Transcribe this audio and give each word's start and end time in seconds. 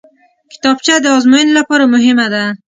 کتابچه 0.51 0.95
د 1.01 1.05
ازموینې 1.17 1.53
لپاره 1.59 1.91
مهمه 1.93 2.27
ده 2.33 2.43